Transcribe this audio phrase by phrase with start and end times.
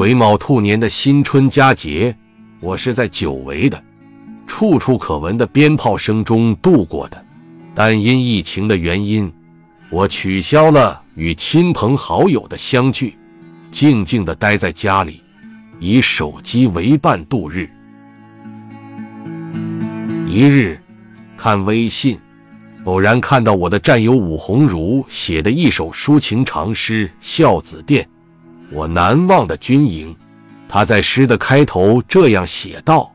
[0.00, 2.16] 癸卯兔年的新春佳节，
[2.60, 3.84] 我是在久违的、
[4.46, 7.22] 处处可闻的鞭炮声中度过的。
[7.74, 9.30] 但因疫情的原因，
[9.90, 13.14] 我取消了与亲朋好友的相聚，
[13.70, 15.20] 静静地待在家里，
[15.78, 17.68] 以手机为伴度日。
[20.26, 20.80] 一日，
[21.36, 22.18] 看微信，
[22.84, 28.02] 偶然看到我的战友武鸿儒写的一首抒情长诗《孝子殿》，
[28.72, 30.14] 我难忘的军营。
[30.68, 33.12] 他在诗的开头这样写道：“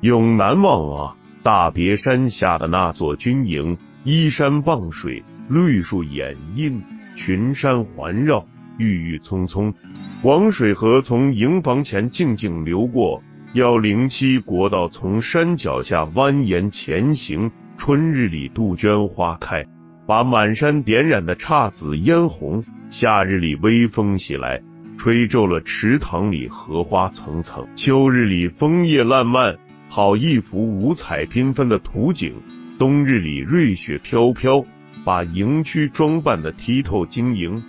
[0.00, 6.82] 永难忘啊，大别山下的那座军营，依山傍水，绿树掩映，
[7.14, 8.46] 群山环绕，
[8.78, 9.74] 郁郁葱葱。
[10.22, 13.22] 黄水河从营房前静静流过。
[13.52, 17.50] 幺零七国道从山脚下蜿蜒前行。
[17.76, 19.64] 春日里杜鹃花开，
[20.06, 24.62] 把满山点染的姹紫嫣红；夏日里微风袭来。”
[24.98, 29.56] 吹皱了池塘里荷花层层，秋日里枫叶烂漫，
[29.88, 32.32] 好一幅五彩缤纷的图景；
[32.80, 34.62] 冬日里瑞雪飘飘，
[35.04, 37.62] 把营区装扮的剔透晶莹。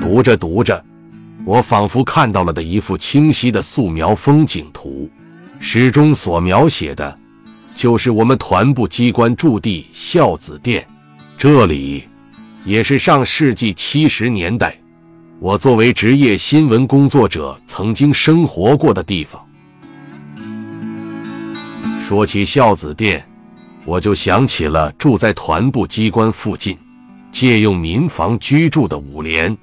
[0.00, 0.84] 读着读着，
[1.44, 5.08] 我仿佛看到了的一幅清晰的素描风景图。
[5.60, 7.16] 诗中所描写的，
[7.76, 10.84] 就是我们团部机关驻地孝子殿，
[11.38, 12.02] 这里。
[12.64, 14.74] 也是上世纪七十年代，
[15.38, 19.44] 我作为职业新闻工作者曾经生活过的地方。
[22.00, 23.22] 说起孝子殿，
[23.84, 26.78] 我就想起了住在团部机关附近、
[27.30, 29.54] 借用民房居住的五连。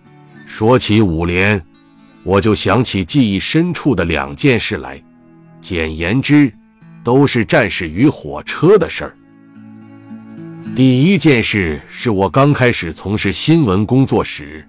[0.46, 1.60] 说起五连，
[2.24, 5.02] 我就想起记忆深处的两件事来。
[5.60, 6.54] 简言之，
[7.04, 9.18] 都是战士与火车的事儿。
[10.74, 14.66] 第一件事是我刚开始从事新闻工作时，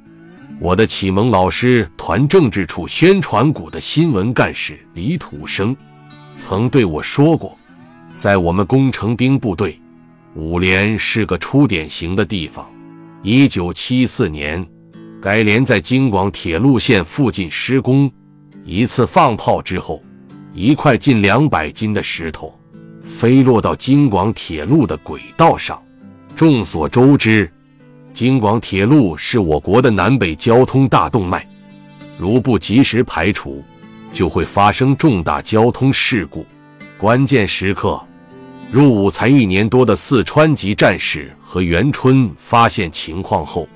[0.59, 5.77] 我的启蒙老师团政治处宣传股的新闻干事李土生，
[6.37, 7.57] 曾对我说过，
[8.19, 9.81] 在我们工程兵部队，
[10.35, 12.69] 五连是个出典型的地方。
[13.23, 14.67] 一九七四年，
[15.21, 18.11] 该连在京广铁路线附近施工，
[18.65, 20.03] 一次放炮之后，
[20.53, 22.53] 一块近两百斤的石头
[23.05, 25.81] 飞落到京广铁路的轨道上。
[26.35, 27.51] 众所周知，
[28.13, 31.47] 京广铁路是我国的南北交通大动脉，
[32.19, 33.63] 如不及时排除，
[34.13, 36.45] 就会发生重大交通事故。
[36.99, 38.03] 关键时刻，
[38.71, 43.69] 入伍才一年多的四川籍战士和袁春发现情况后，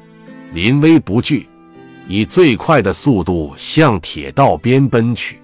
[0.53, 1.49] 临危不惧，
[2.09, 5.39] 以最快的速度向铁道边奔去。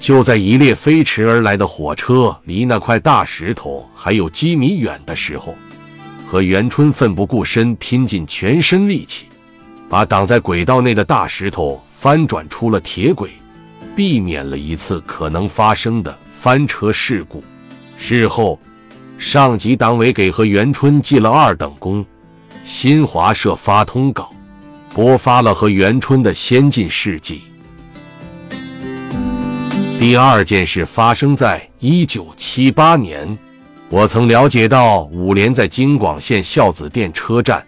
[0.00, 5.54] 就在一列飞驰而来的火车离那块大石头还有几米远的时候。
[6.34, 9.28] 和元春奋不顾身，拼尽全身力气，
[9.88, 13.30] 把挡在轨道内的大石头翻转出了铁轨，
[13.94, 17.44] 避免了一次可能发生的翻车事故。
[17.96, 18.58] 事后，
[19.16, 22.04] 上级党委给何元春记了二等功。
[22.64, 24.34] 新华社发通稿，
[24.92, 27.42] 播发了何元春的先进事迹。
[30.00, 33.38] 第二件事发生在一九七八年。
[33.90, 37.64] 我曾了解到五连在京广线孝子店车站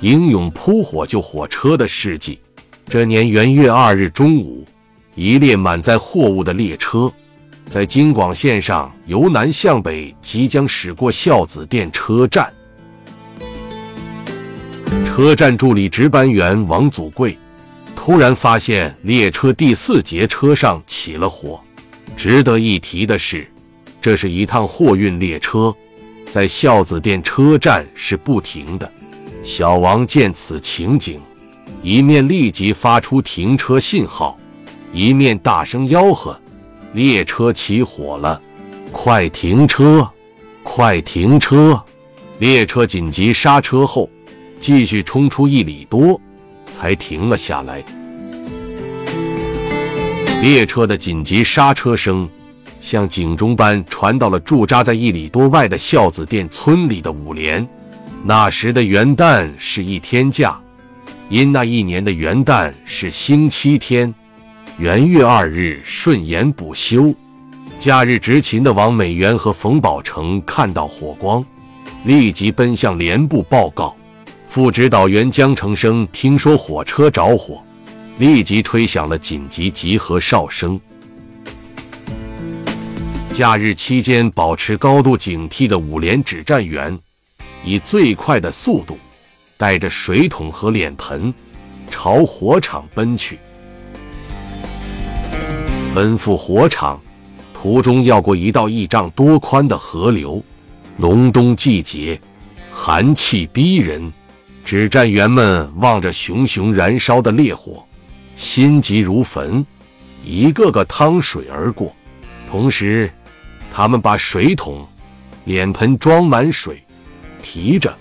[0.00, 2.40] 英勇扑火救火车的事迹。
[2.88, 4.66] 这年元月二日中午，
[5.14, 7.12] 一列满载货物的列车
[7.68, 12.52] 在京广线上由南向北即将驶过孝子店车站。
[15.04, 17.38] 车站助理值班员王祖贵
[17.94, 21.60] 突然发现列车第四节车上起了火。
[22.16, 23.46] 值得一提的是。
[24.00, 25.74] 这是一趟货运列车，
[26.30, 28.90] 在孝子店车站是不停的。
[29.44, 31.20] 小王见此情景，
[31.82, 34.38] 一面立即发出停车信号，
[34.92, 36.38] 一面大声吆喝
[36.94, 38.40] ：“列车起火了，
[38.90, 40.08] 快停车，
[40.62, 41.82] 快停车！”
[42.38, 44.08] 列车紧急刹车后，
[44.58, 46.18] 继续冲出一里多，
[46.70, 47.84] 才停了下来。
[50.40, 52.26] 列车的紧急刹车声。
[52.80, 57.66] 像警钟般传到了驻扎在一里多外的孝子店村里的五连。
[58.24, 60.58] 那时的元旦是一天假，
[61.28, 64.12] 因那一年的元旦是星期天，
[64.78, 67.14] 元月二日顺延补休。
[67.78, 71.42] 假日执勤的王美元和冯宝成看到火光，
[72.04, 73.96] 立即奔向连部报告。
[74.46, 77.62] 副指导员江成生听说火车着火，
[78.18, 80.78] 立即吹响了紧急集合哨声。
[83.32, 86.98] 假日期间保持高度警惕的五连指战员，
[87.64, 88.98] 以最快的速度
[89.56, 91.32] 带着水桶和脸盆，
[91.88, 93.38] 朝火场奔去。
[95.94, 97.00] 奔赴火场，
[97.54, 100.42] 途中要过一道一丈多宽的河流。
[100.96, 102.20] 隆冬季节，
[102.72, 104.12] 寒气逼人，
[104.64, 107.86] 指战员们望着熊熊燃烧的烈火，
[108.34, 109.64] 心急如焚，
[110.24, 111.94] 一个个趟水而过。
[112.50, 113.10] 同时，
[113.70, 114.86] 他们把水桶、
[115.44, 116.82] 脸盆装满水，
[117.42, 117.96] 提着、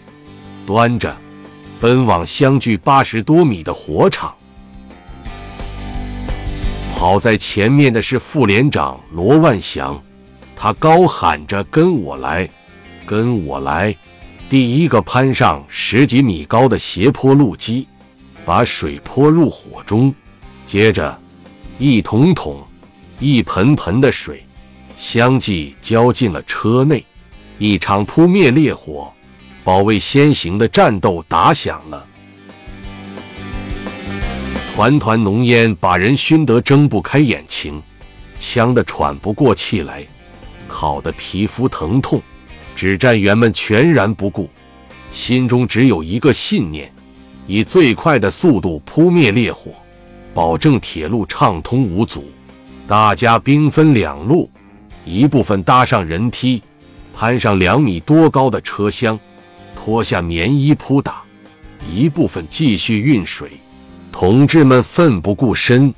[0.65, 1.15] 端着，
[1.79, 4.33] 奔往相距八十多米的火场。
[6.93, 10.01] 跑在前面的是副连长罗万祥，
[10.55, 12.49] 他高喊着：“跟我来，
[13.05, 13.95] 跟我来！”
[14.49, 17.87] 第一个攀上十几米高的斜坡路基，
[18.43, 20.13] 把水泼入火中，
[20.65, 21.17] 接着
[21.77, 22.61] 一桶桶、
[23.19, 24.43] 一盆盆的水
[24.99, 27.05] 相继浇进了车内，
[27.57, 29.09] 一场扑灭烈火、
[29.63, 32.05] 保卫先行的战斗打响了。
[34.75, 37.81] 团团浓烟把人熏得睁不开眼睛，
[38.39, 40.05] 呛得喘不过气来，
[40.67, 42.21] 烤得皮肤疼痛。
[42.75, 44.49] 指战员们全然不顾，
[45.11, 46.91] 心中只有一个信念：
[47.47, 49.71] 以最快的速度扑灭烈火，
[50.33, 52.29] 保证铁路畅通无阻。
[52.85, 54.49] 大家兵分两路，
[55.05, 56.61] 一部分搭上人梯，
[57.15, 59.19] 攀上两米多高的车厢，
[59.75, 61.23] 脱下棉衣扑打；
[61.91, 63.51] 一部分继续运水。
[64.11, 65.93] 同志们奋不顾身，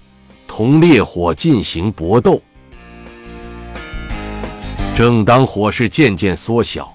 [0.48, 2.42] 同烈火进行搏斗。
[4.96, 6.94] 正当火势渐渐缩小，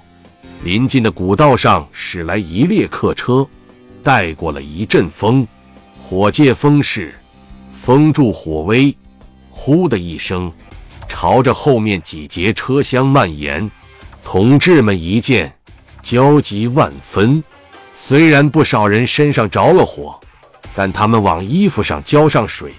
[0.62, 3.44] 临近的古道上驶来一列客车，
[4.02, 5.47] 带过了一阵风，
[6.00, 7.14] 火借风势，
[7.73, 8.94] 风助火威，
[9.50, 10.52] 呼的一声，
[11.18, 13.70] 朝着后面几节车厢蔓延。
[14.22, 15.50] 同志们一见，
[16.02, 17.42] 焦急万分。
[17.94, 20.20] 虽然不少人身上着了火。
[20.74, 22.74] 但他们往衣服上浇上水，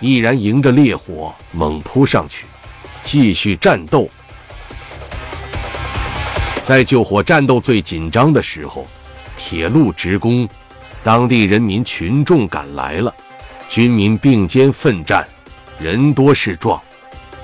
[0.00, 2.46] 毅然迎着烈火猛扑上去，
[3.04, 4.10] 继续战斗。
[6.64, 8.84] 在救火战斗最紧张的时候，
[9.36, 10.48] 铁路职工、
[11.04, 13.14] 当地人民群众赶来了，
[13.68, 15.24] 军民并肩奋战，
[15.78, 16.82] 人多势壮，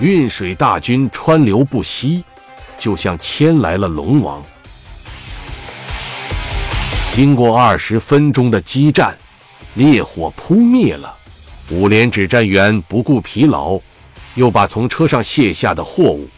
[0.01, 2.25] 运水大军川流不息，
[2.79, 4.43] 就像牵来了龙王。
[7.13, 9.17] 经过二十分钟的激战。
[9.77, 11.13] 烈火扑灭了，
[11.69, 13.77] 五连指战员不顾疲劳，
[14.37, 16.29] 又把从车上卸下的货物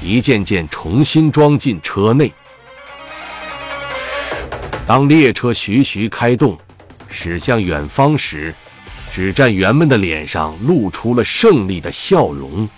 [0.00, 2.32] 一件件重新装进车内。
[4.86, 6.56] 当列车徐徐开动，
[7.08, 8.54] 驶向远方时，
[9.12, 12.68] 指战员们的脸上露出了胜利的笑容。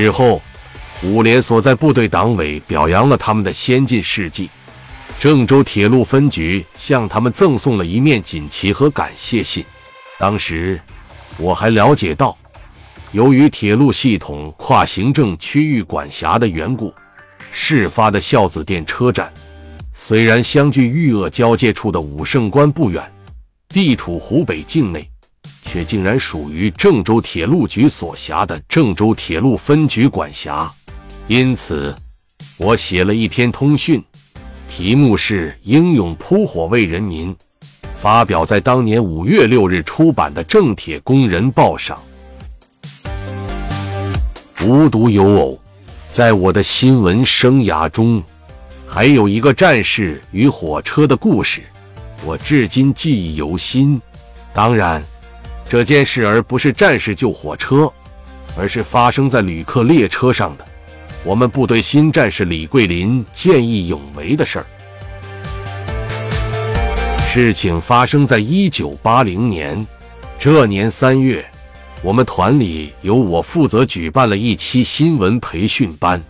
[0.00, 0.40] 之后，
[1.02, 4.48] 五连所在部队党委表扬了他们的先进事迹。
[5.18, 9.62] 郑州铁路分局向他们赠送了一面锦旗和感谢信。
[10.18, 10.80] 当时
[11.36, 12.34] 我还了解到，
[13.12, 16.94] 由于铁路系统跨行政区域管辖的缘故，
[17.52, 19.30] 事发的孝子店车站
[19.92, 23.04] 虽然相距豫鄂交界处的武胜关不远，
[23.68, 25.09] 地处湖北境内，
[25.70, 30.68] 却竟然属于郑州铁路局所辖的郑州铁路分局管辖。
[31.28, 31.94] 因此，
[32.56, 34.02] 我写了一篇通讯。
[34.68, 37.34] 题目是“英勇扑火为人民”，
[38.02, 41.96] 发表在当年五月六日出版的《郑铁工人报》上。
[44.64, 45.60] 无独有偶，
[46.10, 48.20] 在我的新闻生涯中，
[48.88, 51.62] 还有一个战士与火车的故事，
[52.24, 54.00] 我至今记忆犹新。
[54.52, 55.00] 当然，
[55.70, 57.88] 这件事儿不是战士救火车，
[58.58, 60.66] 而是发生在旅客列车上的。
[61.22, 64.66] 我们部队新战士李桂林见义勇为的事儿。
[67.20, 69.86] 事情发生在一九八零年，
[70.40, 71.48] 这年三月，
[72.02, 76.20] 我们团里由我负责举办了一期新闻培训班，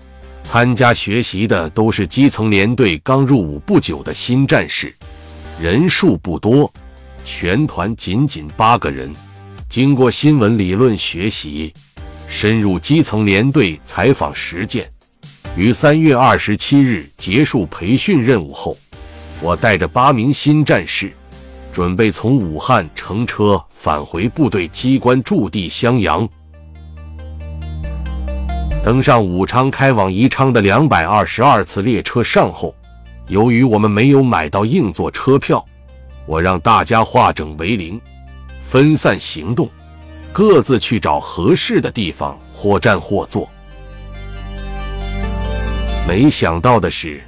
[0.44, 4.94] 参加学习的都是基层连队刚入伍不久的新战士，
[5.58, 6.70] 人数不多，
[7.24, 9.10] 全团仅仅八个人。
[9.70, 11.72] 经过新闻理论学习。
[12.26, 14.90] 深入基层连队采访实践，
[15.56, 18.76] 于三月二十七日结束培训任务后，
[19.40, 21.12] 我带着八名新战士，
[21.72, 26.28] 准备从武汉乘车返回部队机关驻地襄阳。
[28.82, 32.74] 登上武昌开往宜昌的两百二十二次列车上后，
[33.28, 35.64] 由于我们没有买到硬座车票，
[36.26, 38.00] 我让大家化整为零，
[38.70, 39.68] 分散行动。
[40.32, 43.50] 各自去找合适的地方或站或坐。
[46.06, 47.20] 没想到的是，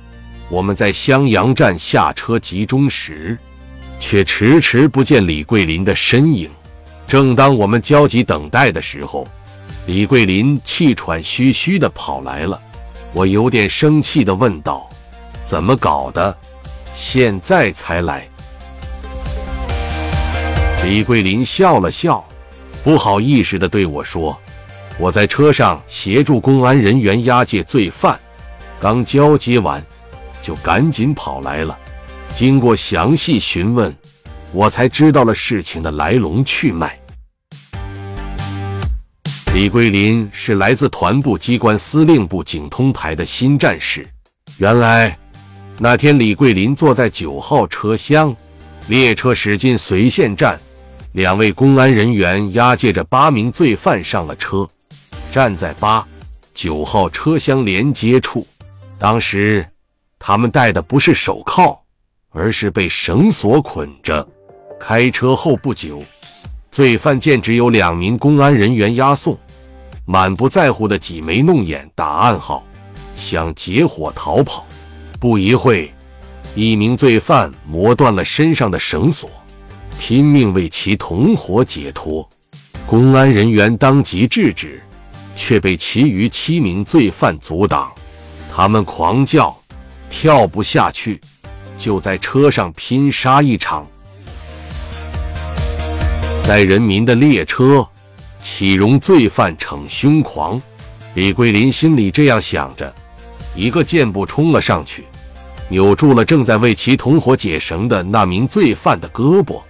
[0.48, 3.36] 我们在襄阳站下车集中时，
[3.98, 6.48] 却迟迟不见李桂林的身影。
[7.08, 9.26] 正当我们焦急等待的时候，
[9.86, 12.60] 李桂林气喘吁吁地跑来了。
[13.12, 14.88] 我有点生气地问道
[15.44, 16.34] ：“怎么搞的？
[16.94, 18.26] 现在才来？”
[20.84, 22.24] 李桂林笑了笑，
[22.82, 24.38] 不好意思地对我说
[24.98, 28.18] ：“我在车上协助公安人员押解罪犯，
[28.80, 29.82] 刚交接完。”
[30.42, 31.78] 就赶紧跑来了。
[32.34, 33.94] 经过详细询问，
[34.52, 36.98] 我才知道了事情的来龙去脉。
[39.54, 44.04] 李桂林是来自团部机关司令部警通排的新战士。
[44.58, 45.16] 原来
[45.78, 48.34] 那天，李桂林坐在九号车厢，
[48.88, 50.58] 列车驶进随县站，
[51.12, 54.68] 两位公安人员押解着八名罪犯上了车，
[55.30, 56.06] 站在八
[56.54, 58.46] 九号车厢连接处。
[58.98, 59.66] 当时。
[60.24, 61.76] 他们戴的不是手铐，
[62.30, 64.24] 而是被绳索捆着。
[64.78, 66.00] 开车后不久，
[66.70, 69.36] 罪犯见只有两名公安人员押送，
[70.06, 72.64] 满不在乎的挤眉弄眼打暗号，
[73.16, 74.64] 想结伙逃跑。
[75.18, 75.92] 不一会，
[76.54, 79.28] 一名罪犯磨断了身上的绳索，
[80.04, 82.28] 拼命为其同伙解脱。
[82.88, 84.82] 公安人员当即制止，
[85.36, 87.88] 却被其余七名罪犯阻挡。
[88.52, 89.56] 他们狂叫。
[90.10, 91.20] 跳不下去，
[91.78, 93.86] 就在车上拼杀一场。
[96.42, 97.86] 在人民的列车，
[98.42, 100.60] 岂容罪犯逞凶狂？
[101.14, 102.92] 李桂林心里这样想着，
[103.54, 105.04] 一个箭步冲了上去，
[105.68, 109.62] 扭住了正在为其同伙解绳的那名罪犯的胳膊。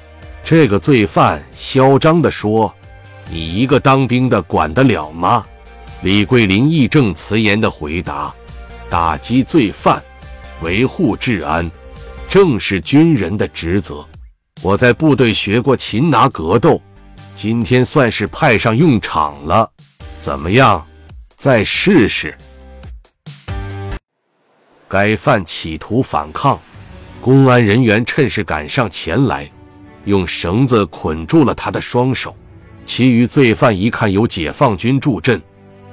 [0.44, 2.75] 这个罪犯嚣张地说
[3.30, 5.46] ：“你一个当兵的管得了吗？”
[6.02, 8.32] 李桂林义正辞严地回答
[8.90, 10.02] ：“打击罪犯。”
[10.62, 11.68] 维护治安，
[12.28, 14.06] 正是军人的职责。
[14.62, 16.80] 我在部队学过擒拿格斗，
[17.34, 19.68] 今天算是派上用场了。
[20.20, 20.87] 怎么样？
[21.37, 22.37] 再试试。
[24.87, 26.61] 该犯企图反抗，
[27.20, 29.50] 公安人员趁势赶上前来，
[30.04, 32.35] 用绳子捆住了他的双手。
[32.85, 35.40] 其余罪犯一看有解放军助阵，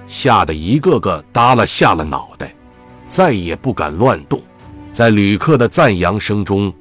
[0.07, 2.53] 吓得一个个耷拉下了脑袋，
[3.07, 4.41] 再也不敢乱动。
[4.91, 6.73] 在旅客的赞扬声中，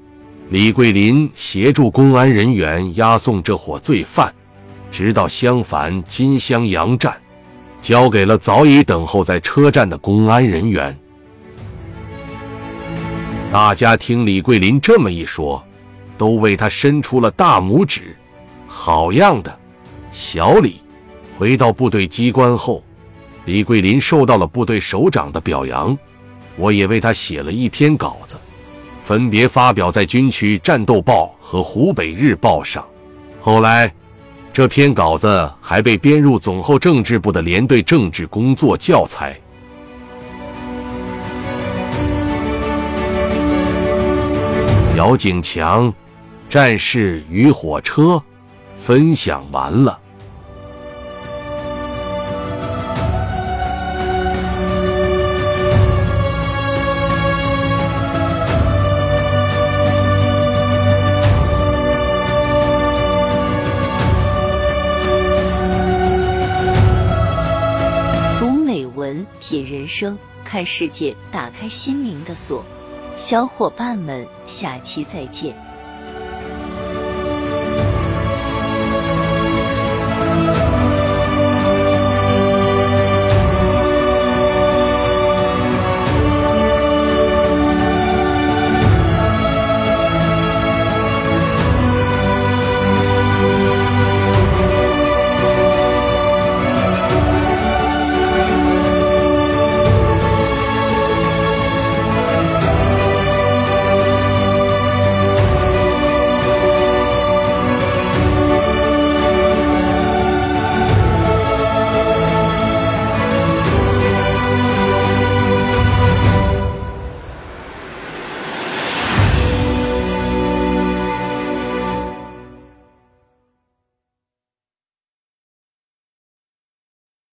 [0.49, 4.35] 李桂林协助公安人员押送这伙罪犯，
[4.91, 7.15] 直到襄樊金襄阳站，
[7.83, 10.99] 交给了早已等候在车站的公安人员。
[13.53, 15.63] 大家听李桂林这么一说，
[16.19, 18.15] 都为他伸出了大拇指。
[18.67, 19.59] 好样的，
[20.11, 20.83] 小李！
[21.39, 22.83] 回到部队机关后，
[23.47, 25.97] 李桂林受到了部队首长的表扬。
[26.57, 28.37] 我也为他写了一篇稿子，
[29.05, 32.85] 分别发表在军区战斗报和湖北日报上。
[33.41, 33.95] 后来，
[34.53, 39.39] 这篇稿子还被编入总后政治部的连队政治工作教材。
[44.97, 45.95] 姚景强，
[46.49, 48.23] 战士与火车，
[48.75, 50.01] 分享完了。
[68.41, 72.65] 读美文品人生，看世界，打开心灵的锁。
[73.19, 75.68] 小伙伴们，下期再见。